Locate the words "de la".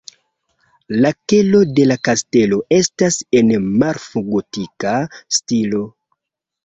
1.79-1.97